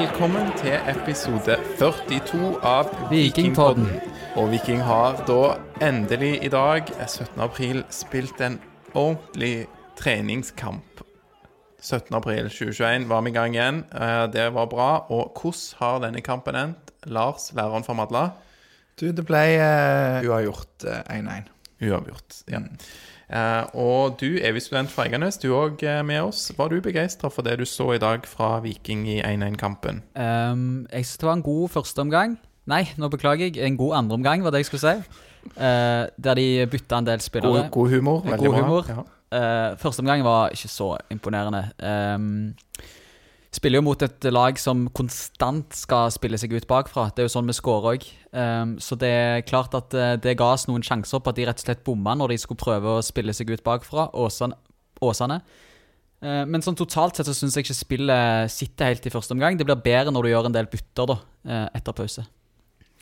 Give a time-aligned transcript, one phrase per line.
[0.00, 3.90] Velkommen til episode 42 av Vikingpodden.
[4.40, 7.34] Og Viking har da endelig i dag, 17.
[7.44, 8.56] april, spilt en
[8.94, 9.66] ordentlig
[10.00, 11.02] treningskamp.
[11.84, 12.16] 17.
[12.16, 13.82] april 2021 var vi i gang igjen.
[13.92, 14.90] Eh, Det var bra.
[15.10, 16.92] Og hvordan har denne kampen endt?
[17.04, 18.30] Lars, læreren for Madla?
[19.00, 21.52] Du, det ble uh, uavgjort eh, 1-1.
[21.90, 22.42] Uavgjort.
[22.48, 22.56] ja.
[22.56, 23.09] Eh,
[23.74, 26.48] og du, evig student fra Eiganes, du er òg med oss.
[26.58, 30.02] Var du begeistra for det du så i dag fra Viking i 1-1-kampen?
[30.18, 32.38] Um, jeg synes det var en god førsteomgang.
[32.70, 33.58] Nei, nå beklager jeg.
[33.66, 35.22] En god andreomgang, var det jeg skulle si.
[35.56, 37.64] Uh, der de bytta en del spillere.
[37.64, 38.20] God, god humor.
[38.20, 38.60] God Veldig bra.
[38.60, 38.90] humor.
[38.90, 39.06] Ja.
[39.30, 41.68] Uh, Førsteomgangen var ikke så imponerende.
[41.78, 42.54] Ehm,
[43.54, 47.08] spiller jo mot et lag som konstant skal spille seg ut bakfra.
[47.10, 48.06] Det er jo sånn vi skårer òg.
[48.78, 51.58] så det er klart at eh, det ga oss noen sjanser på at de rett
[51.58, 54.06] og slett bomma når de skulle prøve å spille seg ut bakfra.
[54.14, 54.54] Åsane.
[55.02, 55.40] Åsane.
[56.20, 59.56] Uh, men sånn totalt sett så syns jeg ikke spillet sitter helt i første omgang.
[59.56, 61.16] Det blir bedre når du gjør en del bytter da,
[61.48, 62.26] uh, etter pause.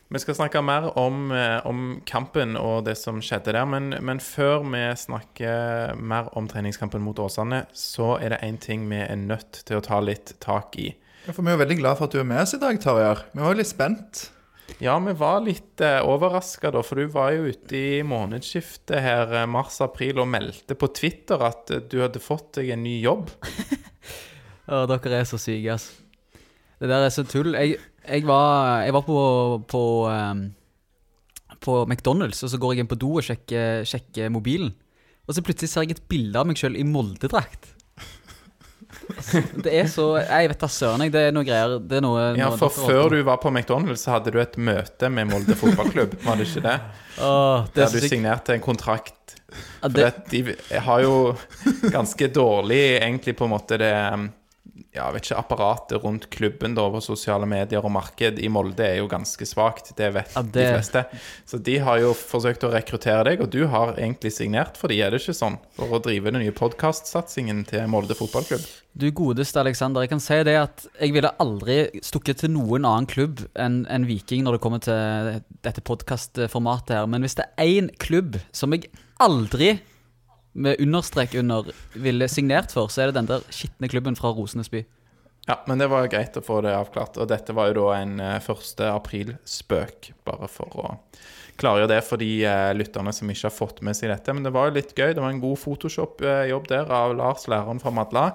[0.09, 4.23] Vi skal snakke mer om, eh, om kampen og det som skjedde der, men, men
[4.25, 9.21] før vi snakker mer om treningskampen mot Åsane, så er det én ting vi er
[9.21, 10.95] nødt til å ta litt tak i.
[11.27, 12.81] Ja, For Vi er jo veldig glad for at du er med oss i dag,
[12.81, 13.19] Tarjei.
[13.35, 14.25] Vi var jo litt spent.
[14.81, 19.33] Ja, vi var litt eh, overraska da, for du var jo ute i månedsskiftet her,
[19.43, 23.33] eh, mars-april, og meldte på Twitter at eh, du hadde fått deg en ny jobb.
[24.73, 26.05] Å, dere er så syke, altså.
[26.79, 27.57] Det der er så tull.
[27.59, 29.19] Jeg, jeg var, jeg var på,
[29.71, 30.45] på, ehm,
[31.65, 34.73] på McDonald's, og så går jeg inn på do og sjekker, sjekker mobilen.
[35.29, 37.75] Og så plutselig ser jeg et bilde av meg sjøl i Molde-drakt.
[39.65, 41.13] Det er så Jeg vet da søren, jeg.
[41.13, 41.75] Det er noe greier.
[41.85, 44.57] Det er noe, Ja, noe for før du var på McDonald's, så hadde du et
[44.61, 46.77] møte med Molde fotballklubb, var det ikke det?
[47.21, 51.15] Åh, det Der du signerte en kontrakt Ja, For det, de har jo
[51.93, 53.93] ganske dårlig egentlig på en måte det
[54.99, 58.99] ja, vet ikke, apparatet rundt klubben da over sosiale medier og marked i Molde er
[59.01, 59.93] jo ganske svakt.
[59.99, 61.05] Det vet Ja, de fleste.
[61.49, 65.01] Så de har jo forsøkt å rekruttere deg, og du har egentlig signert for de,
[65.03, 65.59] er det ikke sånn?
[65.79, 68.67] For å drive den nye podkastsatsingen til Molde fotballklubb.
[68.99, 73.07] du godeste Alexander, jeg kan si det at jeg ville aldri stukket til noen annen
[73.07, 77.07] klubb enn en Viking når det kommer til dette podkastformatet her.
[77.07, 78.91] Men hvis det er én klubb som jeg
[79.23, 79.77] aldri
[80.59, 84.71] med understrek under ville signert for, så er det den der skitne klubben fra Rosenes
[84.73, 84.85] by.
[85.49, 87.17] Ja, men det var greit å få det avklart.
[87.17, 88.83] Og dette var jo da en eh, 1.
[88.91, 90.91] april-spøk, bare for å
[91.59, 94.35] klargjøre det for de eh, lytterne som ikke har fått med seg dette.
[94.35, 95.15] Men det var jo litt gøy.
[95.17, 98.27] Det var en god Photoshop-jobb der av Lars, læreren fra Madla.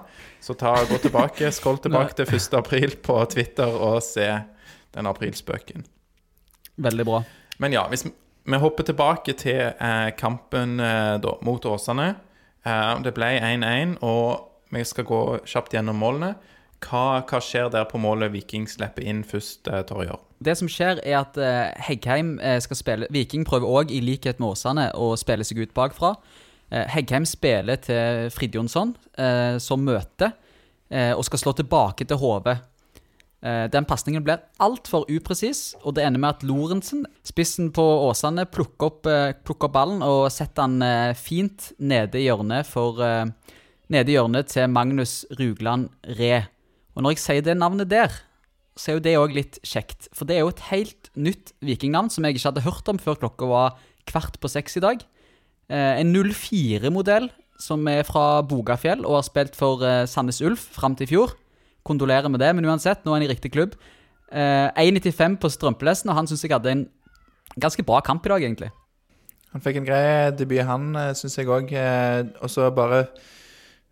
[0.42, 2.58] Så ta, gå tilbake, skål tilbake til 1.
[2.58, 4.28] april på Twitter og se
[4.94, 5.86] den aprilspøken.
[6.82, 7.22] Veldig bra.
[7.62, 8.08] Men ja, hvis
[8.46, 12.14] vi- hopper tilbake til eh, kampen eh, da, mot Åsane.
[12.66, 16.34] Eh, det ble 1-1, og vi skal gå kjapt gjennom målene.
[16.84, 20.18] Hva, hva skjer der på målet Viking slipper inn først, eh, Torjer?
[20.44, 24.40] Det som skjer, er at eh, Heggheim eh, skal spille Viking prøver òg, i likhet
[24.42, 26.14] med Åsane, å spille seg ut bakfra.
[26.70, 28.94] Eh, Heggheim spiller til Fridjonsson,
[29.60, 30.32] som møter,
[31.16, 32.50] og skal slå tilbake til HV.
[33.44, 38.46] Eh, den pasningen blir altfor upresis, og det ender med at Lorentzen, spissen på Åsane,
[38.48, 43.02] plukker opp, eh, plukker opp ballen og setter den eh, fint nede i hjørnet for
[43.92, 46.46] Nede i hjørnet til Magnus Rugland Re.
[46.96, 48.14] Og når jeg sier det navnet der,
[48.80, 50.08] så er jo det òg litt kjekt.
[50.16, 53.20] For det er jo et helt nytt vikingnavn som jeg ikke hadde hørt om før
[53.20, 53.76] klokka var
[54.08, 55.04] kvart på seks i dag.
[55.68, 57.28] En 04-modell
[57.60, 61.36] som er fra Bogafjell og har spilt for Sandnes Ulf fram til i fjor.
[61.84, 63.76] Kondolerer med det, men uansett, nå er han i riktig klubb.
[64.32, 66.86] Eh, 1,95 på strømpelesten, og han syns jeg hadde en
[67.60, 68.72] ganske bra kamp i dag, egentlig.
[69.54, 70.02] Han fikk en grei
[70.34, 71.70] debut, han, syns jeg òg.
[72.42, 73.04] Og så bare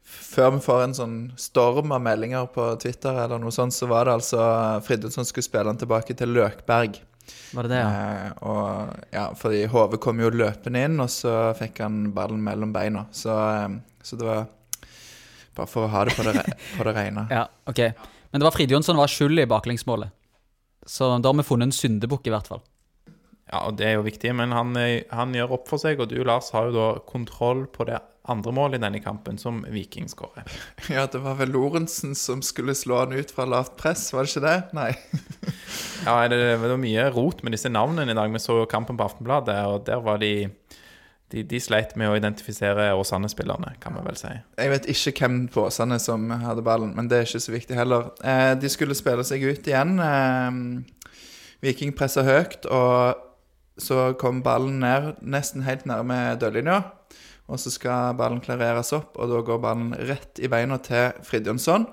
[0.02, 4.08] før vi får en sånn storm av meldinger på Twitter, eller noe sånt, så var
[4.08, 4.42] det altså
[4.86, 6.98] Fridtjonsson skulle spille han tilbake til Løkberg.
[7.52, 7.90] Var det det, ja?
[7.92, 12.72] Eh, og ja, fordi HV kom jo løpende inn, og så fikk han ballen mellom
[12.74, 13.06] beina.
[13.14, 14.48] Så, eh, så det var
[15.56, 16.42] bare for å ha det på det,
[16.78, 17.26] på det rene.
[17.32, 17.80] Ja, ok.
[18.32, 20.14] Men det var Fridjonsson var skyld i baklengsmålet.
[20.86, 22.62] Så da har vi funnet en syndebukk, i hvert fall.
[23.52, 26.08] Ja, og det er jo viktig, men han, eh, han gjør opp for seg, og
[26.08, 28.00] du, Lars, har jo da kontroll på det
[28.32, 30.46] andre målet i denne kampen, som Viking skårer.
[30.94, 34.32] Ja, det var vel Lorentzen som skulle slå han ut fra lavt press, var det
[34.32, 34.58] ikke det?
[34.78, 34.90] Nei.
[36.06, 38.32] Ja, det, det var mye rot med disse navnene i dag.
[38.32, 40.48] Vi så jo kampen på Aftenbladet, og der var de
[41.32, 44.32] De, de sleit med å identifisere Åsane-spillerne, kan vi vel si.
[44.60, 47.78] Jeg vet ikke hvem på Åsane som hadde ballen, men det er ikke så viktig
[47.78, 48.10] heller.
[48.20, 49.96] Eh, de skulle spille seg ut igjen.
[50.04, 51.22] Eh,
[51.64, 53.16] Viking pressa høyt, og
[53.80, 56.82] så kom ballen ned nesten helt nærme dørlinja.
[57.50, 61.88] Og så skal ballen klareres opp, og da går ballen rett i beina til Fridjonsson.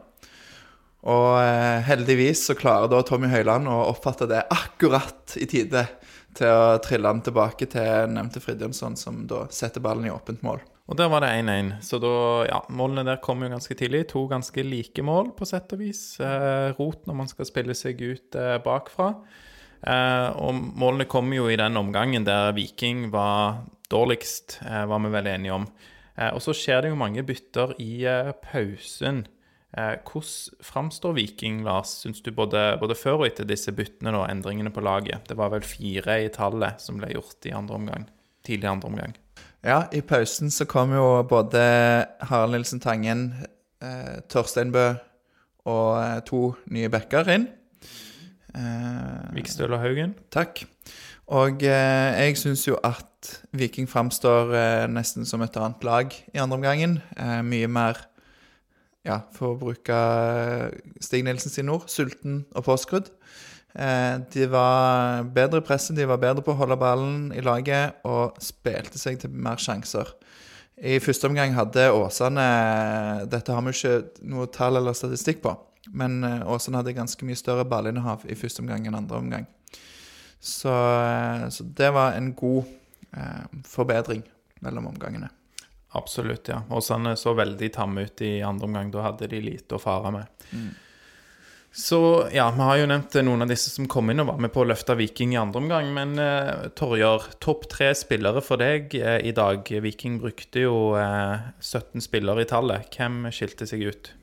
[1.10, 5.86] Og eh, heldigvis så klarer da Tommy Høiland å oppfatte det akkurat i tide
[6.40, 10.64] til å trille den tilbake til nevnte Fridjonsson, som da setter ballen i åpent mål.
[10.90, 11.76] Og der var det 1-1.
[11.86, 12.14] Så da,
[12.50, 14.08] ja, målene der kom jo ganske tidlig.
[14.10, 16.02] To ganske like mål, på sett og vis.
[16.24, 19.12] Eh, rot når man skal spille seg ut eh, bakfra.
[19.86, 23.62] Eh, og målene kom jo i den omgangen der Viking var
[23.94, 25.70] dårligst, eh, var vi veldig enige om.
[26.18, 29.28] Eh, og så skjer det jo mange bytter i eh, pausen.
[29.78, 34.26] Eh, hvordan framstår Viking, Lars, syns du, både, både, før og etter disse byttene og
[34.30, 35.28] endringene på laget?
[35.30, 38.08] Det var vel fire i tallet som ble gjort i andre omgang,
[38.48, 39.14] tidlig andre omgang.
[39.66, 41.62] Ja, i pausen så kom jo både
[42.32, 43.30] Harald Nilsen Tangen,
[43.84, 44.88] eh, Torstein Bø
[45.70, 46.44] og eh, to
[46.74, 47.50] nye backer inn.
[48.56, 50.16] Eh, Vikstøl og Haugen.
[50.34, 50.64] Takk.
[51.30, 53.06] Og eh, jeg syns jo at
[53.54, 57.00] Viking framstår eh, nesten som et annet lag i andre omgangen.
[57.46, 58.00] mye mer
[59.10, 63.10] ja, for å bruke eh, Stig Nilsen sine ord, sulten og påskrudd.
[63.74, 68.02] Eh, de var bedre i presset, de var bedre på å holde ballen i laget
[68.08, 70.10] og spilte seg til mer sjanser.
[70.80, 72.46] I første omgang hadde Åsane
[73.28, 75.54] Dette har vi ikke noe tall eller statistikk på,
[75.92, 79.50] men eh, Åsane hadde ganske mye større ballinnehav i første omgang enn andre omgang.
[80.40, 80.72] Så,
[81.52, 82.64] så det var en god
[83.12, 84.24] eh, forbedring
[84.64, 85.30] mellom omgangene.
[85.98, 86.62] Absolutt, ja.
[86.70, 88.92] Og Åsane så veldig tamme ut i andre omgang.
[88.94, 90.46] Da hadde de lite å fare med.
[90.54, 90.70] Mm.
[91.72, 94.52] Så ja, vi har jo nevnt noen av disse som kom inn og var med
[94.54, 95.90] på å løfte Viking i andre omgang.
[95.94, 99.66] Men eh, Torjar, topp tre spillere for deg eh, i dag.
[99.66, 102.90] Viking brukte jo eh, 17 spillere i tallet.
[102.94, 104.14] Hvem skilte seg ut?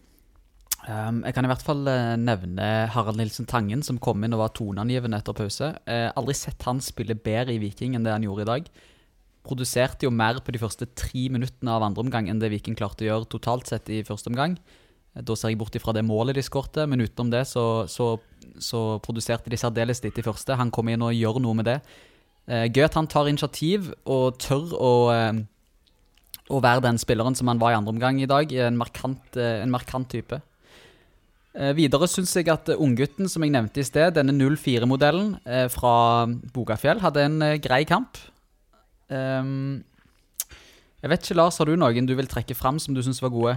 [0.86, 1.80] Um, jeg kan i hvert fall
[2.22, 5.72] nevne Harald Nilsen Tangen, som kom inn og var toneangivende etter pause.
[5.82, 8.69] Har aldri sett han spille bedre i Viking enn det han gjorde i dag
[9.46, 13.06] produserte jo mer på de første tre minuttene av andre omgang enn det Viking klarte
[13.06, 14.58] å gjøre totalt sett i første omgang.
[15.16, 18.16] Da ser jeg bort ifra det målet de skårte, men utenom det så, så,
[18.60, 20.58] så produserte de særdeles litt i første.
[20.60, 21.78] Han kommer inn og gjør noe med det.
[22.46, 25.40] Eh, gøy at han tar initiativ og tør å, eh,
[26.52, 28.52] å være den spilleren som han var i andre omgang i dag.
[28.52, 30.43] En markant, eh, en markant type.
[31.56, 36.26] Eh, videre syns jeg at unggutten som jeg nevnte i sted, denne 04-modellen eh, fra
[36.52, 38.20] Bogafjell, hadde en grei kamp.
[39.12, 39.85] Um,
[41.03, 43.35] jeg vet ikke, Lars, har du noen du vil trekke fram som du syns var
[43.35, 43.56] gode?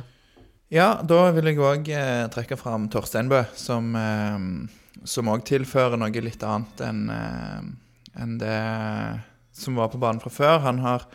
[0.69, 6.44] Ja, da vil jeg òg eh, trekke fram Torsteinbø, som eh, òg tilfører noe litt
[6.46, 7.63] annet enn eh,
[8.19, 8.60] en det
[9.56, 10.60] som var på banen fra før.
[10.68, 11.07] Han har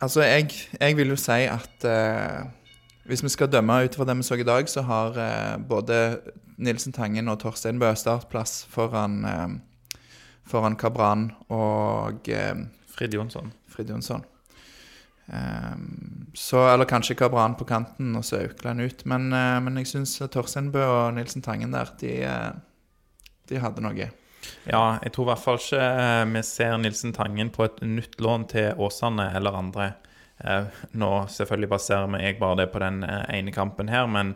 [0.00, 0.48] Altså, jeg,
[0.80, 2.38] jeg vil jo si at eh,
[3.04, 5.98] hvis vi skal dømme ut fra det vi så i dag, så har eh, både
[6.56, 9.98] Nilsen Tangen og Torsteinbø startplass foran, eh,
[10.48, 12.28] foran Kabran og
[12.92, 13.52] Frid Jonsson.
[13.72, 14.24] Frid Jonsson.
[15.26, 19.04] Um, så, eller kanskje Kabran på kanten og så Aukland ut.
[19.08, 22.50] Men, uh, men jeg syns Torsteinbø og Nilsen Tangen der, de, uh,
[23.48, 24.10] de, hadde noe.
[24.66, 28.18] Ja, jeg tror i hvert fall ikke uh, vi ser Nilsen Tangen på et nytt
[28.20, 29.92] lån til Åsane eller andre.
[30.98, 34.32] nå selvfølgelig baserer vi jeg bare det på den ene kampen her, men,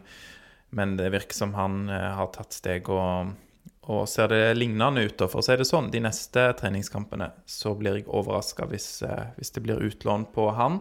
[0.70, 3.32] men det virker som han har tatt steg og
[3.86, 8.00] og ser det lignende ut, for å si det sånn, de neste treningskampene, så blir
[8.00, 10.80] jeg overraska hvis, eh, hvis, det blir utlån på han.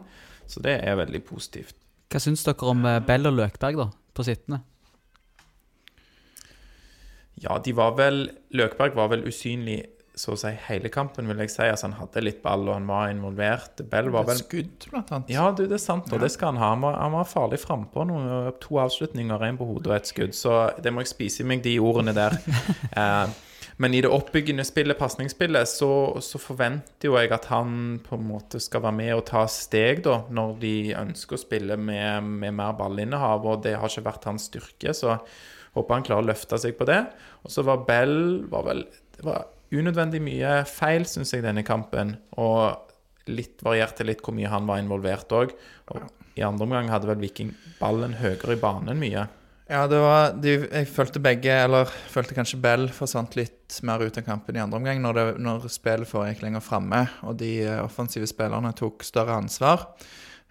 [0.50, 1.78] Så det er veldig positivt.
[2.10, 4.64] Hva syns dere om eh, Bell og Løkberg, da, på sittende?
[7.44, 9.82] Ja, de var vel Løkberg var vel usynlig
[10.16, 11.64] så å si hele kampen, vil jeg si.
[11.68, 13.82] Altså, han hadde litt ball, og han var involvert.
[13.92, 15.34] Bell var vel Skudd, blant annet.
[15.34, 16.24] Ja, du, det er sant, og ja.
[16.24, 16.70] det skal han ha.
[16.74, 18.06] Han var, han var farlig frampå.
[18.64, 20.38] To avslutninger, én på hodet og ett skudd.
[20.38, 22.38] Så det må jeg spise i meg, de ordene der.
[23.02, 23.36] eh,
[23.84, 25.90] men i det oppbyggende spillet, pasningsspillet, så,
[26.24, 30.00] så, forventer jo jeg at han på en måte skal være med og ta steg,
[30.06, 34.30] da, når de ønsker å spille med, med mer ballinnehav, og det har ikke vært
[34.32, 34.96] hans styrke.
[34.96, 35.18] Så
[35.76, 37.02] håper han klarer å løfte seg på det.
[37.44, 39.44] Og så var Bell var vel det var
[39.74, 42.16] unødvendig mye feil, syns jeg, denne kampen.
[42.42, 45.56] Og litt varierte litt hvor mye han var involvert òg.
[46.36, 49.26] I andre omgang hadde vel Viking ballen høyere i banen mye.
[49.66, 54.20] Ja, det var de, Jeg følte begge, eller følte kanskje Bell forsvant litt mer ut
[54.22, 57.80] av kampen i andre omgang, når, det, når spillet foregikk lenger framme og de eh,
[57.82, 59.88] offensive spillerne tok større ansvar.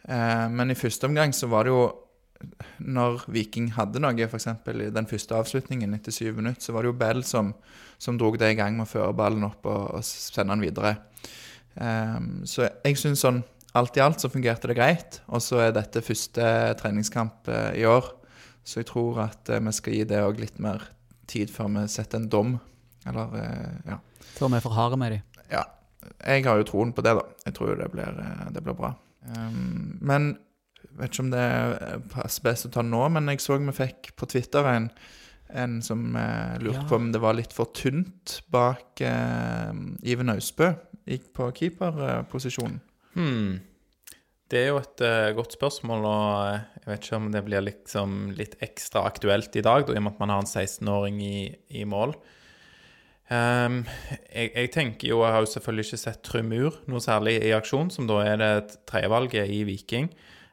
[0.09, 1.85] Eh, men i første omgang så var det jo
[2.83, 4.51] når Viking hadde noe, f.eks.
[4.51, 7.55] i den første avslutningen etter syv minutter, så var det jo Bell som,
[7.99, 10.97] som dro det i gang med å føre ballen opp og, og sende den videre.
[11.75, 13.43] Um, så jeg syns sånn
[13.75, 15.21] alt i alt så fungerte det greit.
[15.27, 16.47] Og så er dette første
[16.81, 18.13] treningskamp uh, i år,
[18.65, 20.87] så jeg tror at uh, vi skal gi det òg litt mer
[21.31, 22.57] tid før vi setter en dom.
[23.09, 23.99] Eller, uh, ja.
[24.39, 25.43] Før vi er for harde med dem?
[25.51, 25.67] Ja.
[26.21, 27.25] Jeg har jo troen på det, da.
[27.47, 28.19] Jeg tror jo det blir,
[28.53, 28.93] det blir bra.
[29.25, 30.35] Um, men
[30.99, 34.13] vet ikke om det er passer best å ta nå, men jeg så vi fikk
[34.19, 34.91] på Twitter en,
[35.55, 36.89] en som eh, lurte Ja.
[36.89, 39.71] på om det var litt for tynt bak eh,
[40.03, 40.73] Iven Austbø
[41.37, 42.81] på keeperposisjonen.
[43.15, 43.61] Hmm.
[44.51, 47.65] Det er jo et uh, godt spørsmål, og eh, jeg vet ikke om det blir
[47.65, 51.21] liksom litt ekstra aktuelt i dag, da, i og med at man har en 16-åring
[51.25, 51.39] i,
[51.81, 52.13] i mål.
[53.33, 53.81] Um,
[54.29, 57.89] jeg, jeg tenker jo, jeg har jo selvfølgelig ikke sett Trumur noe særlig i aksjon,
[57.91, 58.53] som da er det
[58.91, 60.11] tredjevalget i Viking.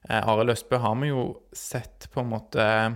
[0.08, 2.96] Uh, Arild Østbø har vi jo sett på en måte eh,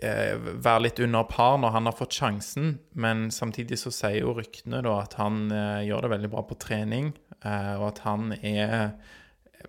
[0.00, 4.82] være litt under par når han har fått sjansen, men samtidig så sier jo ryktene
[4.86, 7.10] da at han eh, gjør det veldig bra på trening,
[7.44, 8.94] eh, og at han er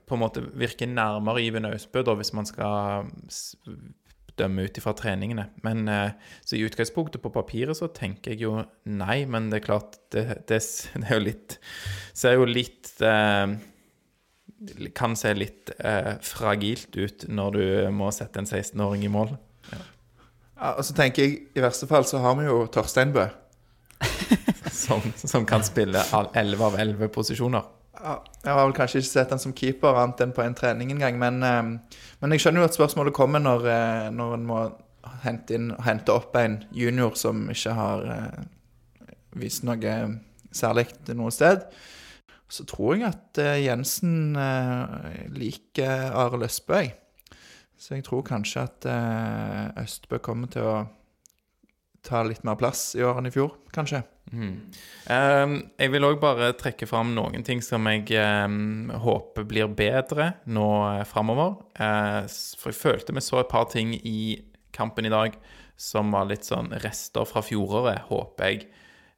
[0.08, 3.10] på en måte virker nærmere Iven Austbø, hvis man skal
[4.40, 5.48] dømme ut ifra treningene.
[5.66, 6.14] Men eh,
[6.46, 8.56] så i utgangspunktet på papiret så tenker jeg jo
[8.90, 10.62] nei, men det er klart Det, det,
[11.02, 11.58] det er jo litt
[12.18, 13.56] Ser jo litt eh,
[14.98, 17.64] Kan se litt eh, fragilt ut når du
[17.96, 19.34] må sette en 16-åring i mål.
[19.72, 19.80] Ja,
[20.62, 23.28] og så tenker jeg, i verste fall så har vi jo Torstein Bø.
[24.72, 26.00] Som, som kan spille
[26.34, 27.66] 11 av 11 posisjoner.
[28.02, 30.94] Ja, jeg har vel kanskje ikke sett han som keeper annet enn på en trening
[30.94, 34.48] en gang, men, eh, men jeg skjønner jo at spørsmålet kommer når, eh, når en
[34.48, 34.62] må
[35.26, 38.42] hente, inn, hente opp en junior som ikke har eh,
[39.44, 39.98] vist noe
[40.56, 41.68] særlig noe sted.
[42.52, 44.36] Så tror jeg at Jensen
[45.32, 46.96] liker Are Løsbø, jeg.
[47.82, 50.76] Så jeg tror kanskje at eh, Østbø kommer til å
[52.06, 54.04] ta litt mer plass i år enn i fjor, kanskje.
[54.32, 54.54] Mm.
[55.12, 60.32] Um, jeg vil òg bare trekke fram noen ting som jeg um, håper blir bedre
[60.50, 61.58] nå uh, framover.
[61.76, 64.40] for jeg følte vi så et par ting i
[64.74, 65.36] kampen i dag
[65.78, 68.66] som var litt sånn rester fra fjoråret, håper jeg.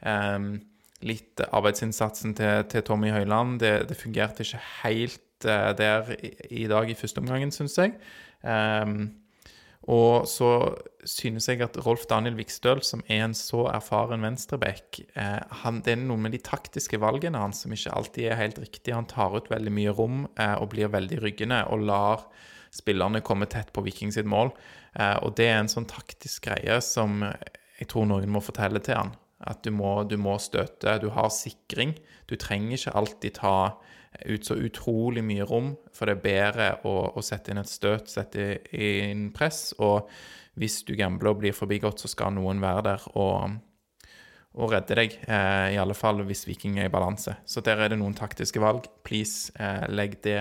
[0.03, 0.55] Um,
[1.03, 6.67] litt arbeidsinnsatsen til, til Tommy Høiland, det, det fungerte ikke helt uh, der i, i
[6.71, 7.97] dag i første omgangen, syns jeg.
[8.43, 9.11] Ehm,
[9.91, 10.49] og så
[11.03, 15.99] synes jeg at Rolf Daniel Vikstøl, som er en så erfaren venstreback, eh, det er
[15.99, 18.95] noe med de taktiske valgene hans som ikke alltid er helt riktig.
[18.95, 22.23] Han tar ut veldig mye rom eh, og blir veldig ryggende og lar
[22.73, 24.53] spillerne komme tett på Viking sitt mål.
[24.95, 27.19] Eh, og det er en sånn taktisk greie som
[27.79, 29.11] jeg tror noen må fortelle til han.
[29.43, 30.99] At du må, du må støte.
[31.03, 31.97] Du har sikring.
[32.29, 33.57] Du trenger ikke alltid ta
[34.29, 38.11] ut så utrolig mye rom, for det er bedre å, å sette inn et støt,
[38.11, 39.71] sette inn press.
[39.81, 40.09] Og
[40.59, 43.57] hvis du gambler og blir forbigått, så skal noen være der og,
[44.53, 45.17] og redde deg.
[45.25, 47.39] Eh, I alle fall hvis Viking er i balanse.
[47.45, 48.87] Så der er det noen taktiske valg.
[49.05, 50.39] Please, eh, legg det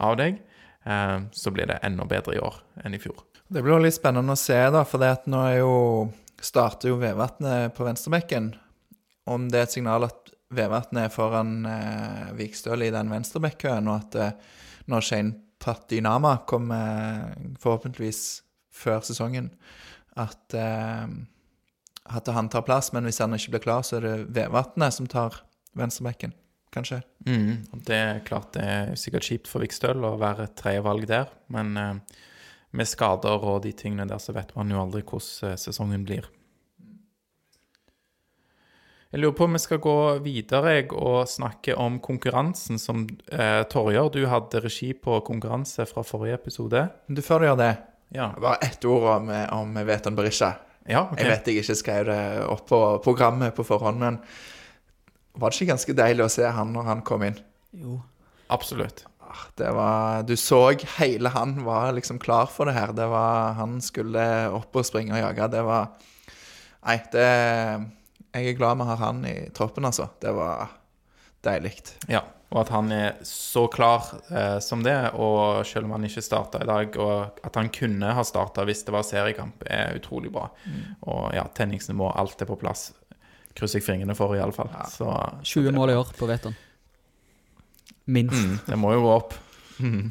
[0.00, 0.42] av deg.
[0.84, 3.24] Eh, så blir det enda bedre i år enn i fjor.
[3.50, 5.72] Det blir litt spennende å se, da, for det at nå er jo,
[6.40, 8.52] starter jo Vevatnet på venstrebekken.
[9.30, 14.00] Om det er et signal at Vevatnet er foran eh, Vikstøl i den venstrebekkøen, og
[14.00, 14.56] at eh,
[14.90, 18.40] når Shane Patynama kommer forhåpentligvis
[18.74, 19.52] før sesongen,
[20.18, 21.06] at, eh,
[22.10, 22.90] at han tar plass.
[22.96, 25.42] Men hvis han ikke blir klar, så er det Vevatnet som tar
[25.78, 26.34] venstrebekken,
[26.74, 27.02] kanskje.
[27.28, 31.30] Mm, det er klart det er sikkert kjipt for Vikstøl å være et tredjevalg der,
[31.52, 32.18] men eh,
[32.76, 36.28] med skader og de tingene der, så vet man jo aldri hvordan eh, sesongen blir.
[39.10, 43.62] Jeg lurer på om vi skal gå videre jeg, og snakke om konkurransen som eh,
[43.66, 46.84] Torjer, du hadde regi på konkurranse fra forrige episode.
[47.10, 47.72] Du, før du gjør det,
[48.14, 50.54] Ja, bare ett ord om, om Veton Berisha.
[50.86, 51.24] ja okay.
[51.24, 54.18] Jeg vet jeg ikke skrev det opp på programmet på forhånd, men
[55.38, 57.38] var det ikke ganske deilig å se han når han kom inn?
[57.70, 58.00] Jo.
[58.50, 59.04] Absolutt.
[59.30, 60.60] Ah, Det var, du så
[60.98, 62.92] hele han var liksom klar for det her.
[62.96, 64.24] Det var, han skulle
[64.56, 65.50] opp og springe og jage.
[65.54, 65.92] Det var
[66.80, 67.24] Nei, det
[68.32, 70.08] Jeg er glad vi har han i troppen, altså.
[70.22, 70.70] Det var
[71.44, 71.74] deilig.
[72.08, 76.22] Ja, og at han er så klar eh, som det, og selv om han ikke
[76.24, 80.32] starta i dag, og at han kunne ha starta hvis det var seriekamp, er utrolig
[80.34, 80.48] bra.
[81.06, 82.88] Og ja, tenningsnivå, alt er på plass.
[83.54, 84.70] Krysser jeg fingrene for, iallfall.
[84.74, 84.88] Ja.
[84.90, 85.10] Så,
[85.42, 86.56] så 20 er mål i år på Veton.
[88.10, 88.34] Minst.
[88.42, 89.34] Mm, det må jo gå opp.
[89.80, 90.10] Mm.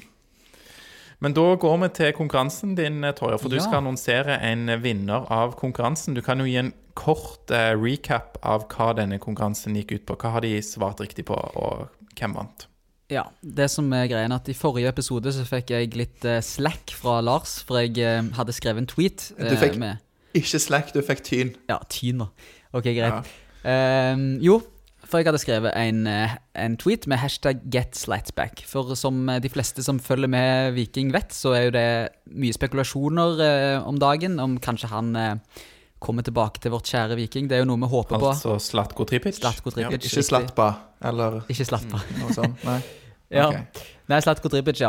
[1.20, 3.40] Men da går vi til konkurransen din, Torje.
[3.42, 3.62] for du Ja.
[3.66, 6.16] skal annonsere en vinner av konkurransen.
[6.16, 10.16] Du kan jo gi en kort eh, recap av hva denne konkurransen gikk ut på.
[10.16, 12.68] Hva har de svart riktig på, og hvem vant?
[13.12, 16.92] Ja, det som er greien at I forrige episode så fikk jeg litt eh, slack
[16.96, 19.98] fra Lars, for jeg eh, hadde skrevet en tweet Du fikk- med
[20.38, 21.56] Ikke slack, du fikk tyn.
[21.68, 22.30] Ja, tyner.
[22.72, 23.26] Ok, greit.
[23.66, 23.72] Ja.
[24.14, 24.62] Ehm, jo,
[25.10, 28.62] for jeg hadde skrevet en, eh, en tweet med hashtag GetSlatback.
[28.70, 31.90] For som eh, de fleste som følger med Viking vet, så er jo det
[32.30, 35.18] mye spekulasjoner eh, om dagen om kanskje han
[36.00, 37.50] kommer tilbake til vårt kjære Viking.
[37.50, 38.30] Det er jo noe vi håper på.
[38.30, 39.42] Altså Slatko Tripic?
[39.42, 40.06] Slatko Tripic.
[40.08, 40.70] Ikke Slatpa,
[41.10, 42.00] eller Ikke Slatpa.
[42.22, 42.66] noe sånt.
[42.68, 42.80] Nei.
[43.30, 43.46] Ja.
[44.10, 44.88] Nei, Slatko Tripic, ja.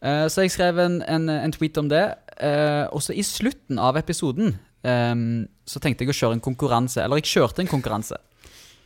[0.00, 2.00] Uh, så jeg skrev en, en, en tweet om det.
[2.40, 4.54] Uh, og så i slutten av episoden
[4.86, 7.02] um, så tenkte jeg å kjøre en konkurranse.
[7.04, 8.16] Eller jeg kjørte en konkurranse.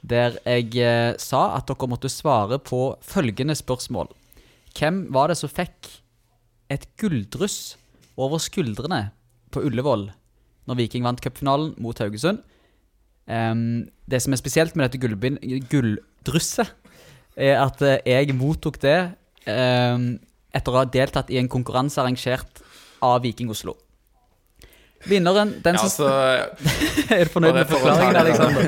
[0.03, 4.11] Der jeg eh, sa at dere måtte svare på følgende spørsmål.
[4.75, 5.91] Hvem var det som fikk
[6.73, 7.77] et gulldryss
[8.17, 9.11] over skuldrene
[9.53, 10.09] på Ullevål
[10.67, 12.43] når Viking vant cupfinalen mot Haugesund?
[13.27, 14.99] Um, det som er spesielt med dette
[15.71, 16.73] gulldrysset,
[17.37, 18.99] er at eh, jeg mottok det
[19.47, 20.19] um,
[20.53, 22.61] etter å ha deltatt i en konkurranse arrangert
[23.03, 23.77] av Viking Oslo.
[25.05, 28.63] Vinneren, den Ja, som altså, Er du fornøyd med forklaringen, det- Alexander?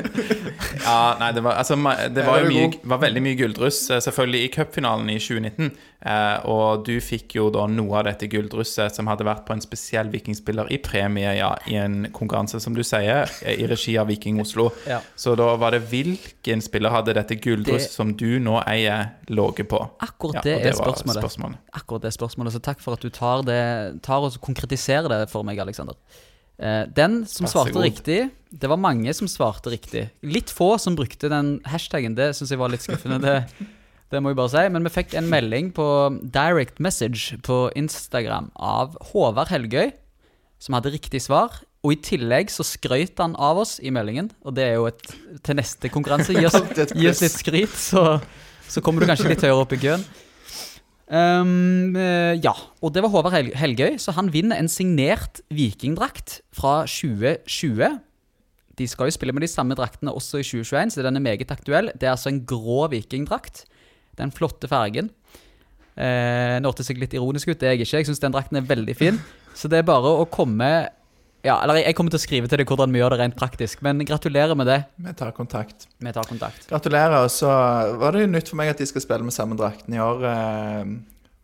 [0.85, 1.77] ja, nei, det var, altså,
[2.15, 5.71] det var Er jo mye, var veldig mye gulldryss, eh, selvfølgelig, i cupfinalen i 2019.
[6.05, 9.63] Eh, og du fikk jo da noe av dette guldrusset som hadde vært på en
[9.65, 14.11] spesiell vikingspiller i premie, ja, i en konkurranse, som du sier, eh, i regi av
[14.11, 14.71] Viking Oslo.
[14.91, 15.01] Ja.
[15.17, 19.69] Så da var det hvilken spiller hadde dette gulldryss Det- som du nå eier, ligget
[19.69, 19.81] på?
[20.03, 21.23] Akkurat Ja, det, er spørsmålet.
[21.23, 21.57] spørsmålet.
[21.73, 25.43] Akkurat det spørsmålet, så takk for at du tar, det, tar og konkretiserer det for
[25.43, 25.95] meg, Alexander.
[26.59, 30.05] Eh, den som svarte riktig Det var mange som svarte riktig.
[30.23, 32.15] Litt få som brukte den hashtagen.
[32.15, 33.19] Det syns jeg var litt skuffende.
[33.19, 33.67] Det,
[34.15, 34.63] det må jeg bare si.
[34.71, 35.87] Men vi fikk en melding på
[36.23, 39.91] direct message på Instagram av Håvard Helgøy,
[40.63, 41.59] som hadde riktig svar.
[41.85, 45.03] Og i tillegg så skrøt han av oss i meldingen, og det er jo et
[45.45, 46.33] til neste konkurranse.
[46.33, 46.57] Gi oss,
[47.01, 48.05] gi oss litt skryt, så,
[48.71, 50.07] så kommer du kanskje litt høyere opp i køen.
[51.15, 56.83] Eh, ja, og det var Håvard Hel Helgøy, så han vinner en signert vikingdrakt fra
[56.91, 58.01] 2020.
[58.75, 61.53] De skal jo spille med de samme draktene også i 2021, så den er meget
[61.55, 61.93] aktuell.
[61.95, 63.65] Det er altså en grå vikingdrakt.
[64.19, 65.13] Den flotte fargen.
[65.95, 68.01] Eh, det hørtes litt ironisk ut, det er jeg ikke.
[68.01, 69.21] Jeg syns den drakten er veldig fin.
[69.55, 70.71] Så det er bare å komme
[71.45, 73.83] Ja, eller jeg kommer til å skrive til deg hvordan vi gjør det rent praktisk,
[73.85, 74.79] men gratulerer med det.
[75.05, 75.87] Vi tar kontakt.
[76.01, 76.65] Vi tar kontakt.
[76.71, 77.19] Gratulerer.
[77.27, 77.51] Og så
[78.01, 80.25] var det jo nytt for meg at de skal spille med samme drakten i år.
[80.31, 80.95] eh,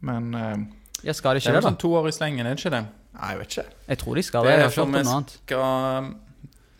[0.00, 0.56] Men eh,
[1.04, 2.64] Ja, skal de Det ikke er det, jo sånn to år i slengen, er det
[2.64, 2.82] ikke det?
[3.20, 3.66] Nei, jeg vet ikke.
[3.92, 4.50] Jeg tror de skal det.
[4.56, 5.36] Jeg har ikke noe annet.
[5.44, 6.10] skal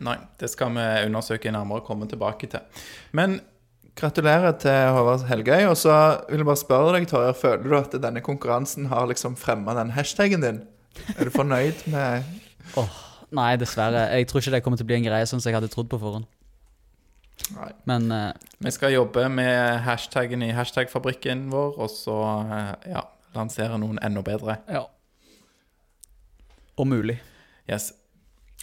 [0.01, 2.61] Nei, det skal vi undersøke nærmere og komme tilbake til.
[3.13, 3.41] Men
[4.01, 5.67] Gratulerer til Håvard Helgøy.
[5.69, 5.93] Og så
[6.31, 9.91] vil jeg bare spørre deg, Torjer, føler du at denne konkurransen har liksom fremma den
[9.93, 10.63] hashtagen din?
[11.19, 12.25] Er du fornøyd med
[13.37, 14.09] Nei, dessverre.
[14.17, 15.91] Jeg tror ikke det kommer til å bli en greie sånn som jeg hadde trodd
[15.91, 16.27] på forhånd.
[17.57, 17.71] Nei.
[17.89, 23.79] Men uh, vi skal jobbe med hashtaggen i hashtagfabrikken vår, og så eh, ja, lansere
[23.81, 24.61] noen enda bedre.
[24.71, 24.87] ja.
[26.81, 27.19] Om mulig.
[27.69, 27.91] Yes.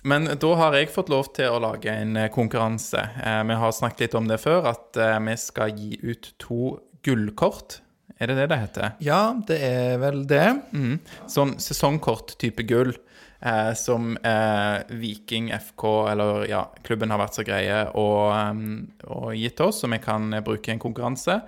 [0.08, 3.02] Men da har jeg fått lov til å lage en eh, konkurranse.
[3.22, 6.78] Eh, vi har snakket litt om det før, at eh, vi skal gi ut to
[7.06, 7.80] gullkort.
[8.18, 8.96] Er det det det heter?
[9.04, 10.46] Ja, det er vel det.
[10.74, 10.98] Mm.
[11.30, 12.96] Sånn sesongkort type gull.
[13.40, 19.62] Eh, som eh, Viking FK, eller ja, klubben har vært så greie å og gitt
[19.62, 21.40] oss, så vi kan eh, bruke i en konkurranse.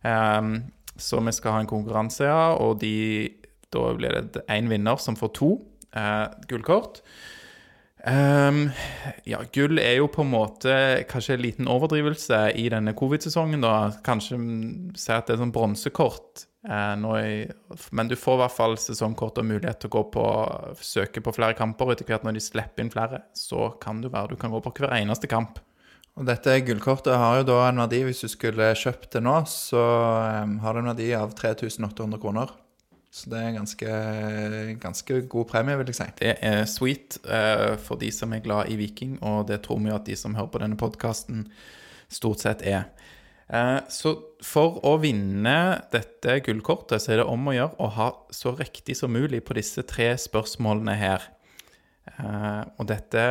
[0.00, 0.42] Eh,
[0.96, 3.28] så vi skal ha en konkurranse, ja, og de,
[3.74, 5.50] da blir det én vinner som får to
[5.92, 7.02] eh, gullkort.
[8.04, 8.66] Ehm,
[9.24, 10.72] ja, gull er jo på en måte
[11.08, 13.92] kanskje en liten overdrivelse i denne covid-sesongen, da.
[14.04, 16.44] Kanskje mm, si at det er sånn bronsekort.
[16.68, 16.96] Eh,
[17.96, 20.24] men du får i hvert fall sesongkort og mulighet til å gå på
[20.84, 21.94] søke på flere kamper.
[21.94, 24.74] Etter hvert når de slipper inn flere, så kan du være du kan gå på
[24.78, 25.62] hver eneste kamp.
[26.14, 29.80] Og dette gullkortet har jo da en verdi, hvis du skulle kjøpt det nå, så
[29.80, 32.52] eh, har det en verdi av 3800 kroner.
[33.14, 33.90] Så det er ganske,
[34.82, 36.06] ganske god premie, vil jeg si.
[36.18, 39.92] Det er sweet uh, for de som er glad i Viking, og det tror vi
[39.94, 41.44] at de som hører på denne podkasten,
[42.10, 42.88] stort sett er.
[43.48, 45.56] Eh, så for å vinne
[45.92, 49.56] dette gullkortet, så er det om å gjøre å ha så riktig som mulig på
[49.58, 51.26] disse tre spørsmålene her.
[52.14, 53.24] Eh, og dette,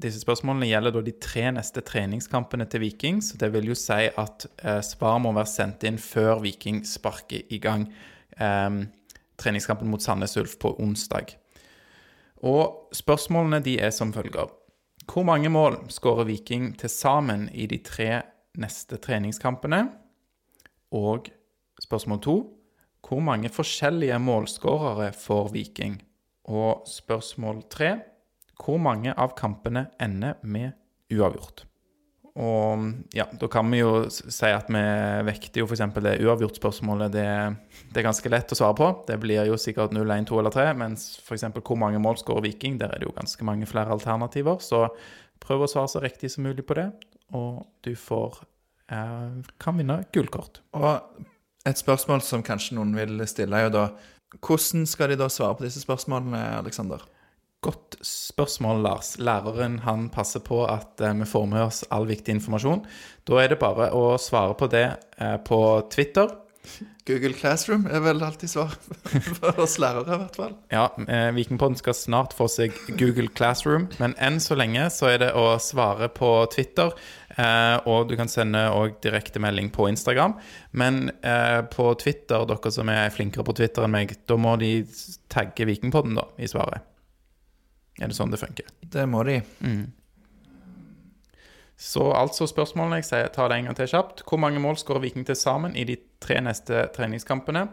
[0.00, 4.06] disse spørsmålene gjelder da de tre neste treningskampene til Viking, så det vil jo si
[4.08, 4.48] at
[4.86, 7.88] svar må være sendt inn før Viking sparker i gang
[8.38, 8.84] eh,
[9.38, 11.34] treningskampen mot Sandnes Ulf på onsdag.
[12.42, 14.50] Og spørsmålene de er som følger.
[15.08, 18.22] Hvor mange mål skårer Viking til sammen i de tre
[18.60, 19.86] neste treningskampene?
[20.92, 21.30] Og
[21.82, 22.36] spørsmål to.
[23.08, 25.96] Hvor mange forskjellige målskårere får Viking?
[26.44, 27.94] Og spørsmål tre.
[28.58, 30.74] Hvor mange av kampene ender med
[31.14, 31.64] uavgjort?
[32.38, 32.82] Og
[33.16, 34.82] ja, da kan vi jo si at vi
[35.26, 35.82] vekter jo f.eks.
[36.04, 37.10] det uavgjort-spørsmålet.
[37.16, 37.24] Det,
[37.90, 38.90] det er ganske lett å svare på.
[39.08, 40.66] Det blir jo sikkert 0, 1, 2 eller 3.
[40.78, 41.48] Mens f.eks.
[41.58, 44.62] hvor mange mål skårer Viking, der er det jo ganske mange flere alternativer.
[44.62, 44.84] Så
[45.42, 46.86] prøv å svare så riktig som mulig på det,
[47.34, 48.38] og du får
[48.94, 50.62] eh, kan vinne gullkort.
[50.78, 51.26] Og
[51.66, 53.88] et spørsmål som kanskje noen vil stille, er jo da
[54.44, 57.00] Hvordan skal de da svare på disse spørsmålene, Aleksander?
[57.58, 59.16] Godt spørsmål, Lars.
[59.18, 62.84] Læreren han passer på at eh, vi får med oss all viktig informasjon.
[63.26, 64.84] Da er det bare å svare på det
[65.18, 65.58] eh, på
[65.90, 66.36] Twitter.
[67.08, 68.76] Google Classroom er vel alltid svar
[69.40, 70.52] for oss lærere, i hvert fall.
[70.70, 75.18] Ja, eh, Vikingpodden skal snart få seg Google Classroom, men enn så lenge så er
[75.24, 76.94] det å svare på Twitter.
[77.86, 80.32] Og du kan sende òg direktemelding på Instagram.
[80.74, 81.04] Men
[81.70, 84.72] på Twitter, dere som er flinkere på Twitter enn meg, da må de
[85.30, 86.82] tagge Vikingpodden da, i svaret.
[87.98, 88.68] Er det sånn det funker?
[88.82, 89.40] Det må de.
[91.78, 94.24] Så altså spørsmålene, jeg sier, tar det en gang til kjapt.
[94.26, 97.68] Hvor mange mål skårer Viking til sammen i de tre neste treningskampene?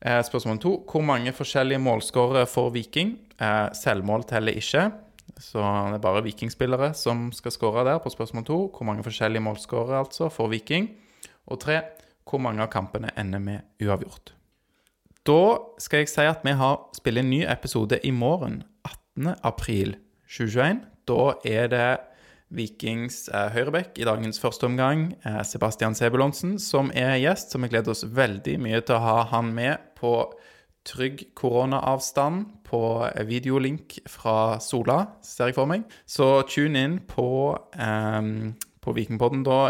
[0.00, 0.72] Eh, spørsmål to.
[0.88, 3.16] Hvor mange forskjellige målskårere får Viking?
[3.40, 4.90] Eh, selvmål teller ikke,
[5.38, 8.58] så det er bare Vikingspillere som skal skåre der på spørsmål to.
[8.70, 10.90] Hvor mange forskjellige målskårere altså får Viking?
[11.46, 11.82] Og tre.
[12.30, 14.32] Hvor mange av kampene ender med uavgjort?
[15.26, 18.62] Da skal jeg si at vi har spiller en ny episode i morgen,
[19.16, 19.34] 18.
[19.42, 19.96] april
[20.28, 20.80] 2021.
[21.08, 21.90] Da er det
[22.50, 27.52] Vikings eh, høyrebekk i dagens første omgang, eh, Sebastian Sebulonsen, som er gjest.
[27.52, 30.14] Så vi gleder oss veldig mye til å ha han med på
[30.86, 32.80] trygg koronaavstand på
[33.28, 35.84] videolink fra Sola, ser jeg for meg.
[36.08, 38.22] Så tune inn på, eh,
[38.80, 39.60] på Vikingpodden da.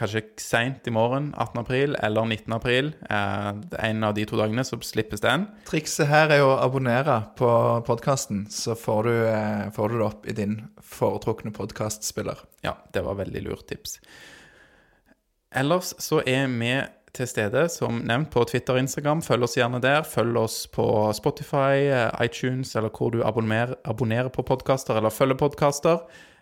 [0.00, 1.58] Kanskje seint i morgen, 18.
[1.60, 2.52] april, eller 19.
[2.56, 2.86] april.
[3.10, 3.48] Eh,
[3.84, 5.44] en av de to dagene så slippes den.
[5.68, 7.50] Trikset her er å abonnere på
[7.84, 12.40] podkasten, så får du, eh, får du det opp i din foretrukne podkastspiller.
[12.64, 14.00] Ja, det var veldig lurt tips.
[15.52, 16.72] Ellers så er vi
[17.12, 19.20] til stede, som nevnt, på Twitter og Instagram.
[19.20, 20.02] Følg oss gjerne der.
[20.02, 25.36] Følg oss på Spotify, eh, iTunes, eller hvor du abonnerer, abonnerer på podkaster, eller følger
[25.36, 26.00] podkaster.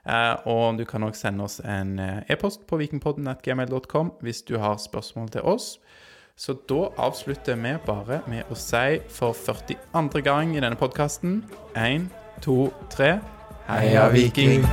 [0.08, 4.80] Eh, og du kan òg sende oss en eh, e-post på vikingpodden.gmail.com hvis du har
[4.80, 5.76] spørsmål til oss.
[6.38, 10.22] Så da avslutter vi bare med å si for 42.
[10.22, 11.42] gang i denne podkasten
[11.76, 12.08] én,
[12.40, 13.18] to, tre
[13.68, 14.64] Heia Viking!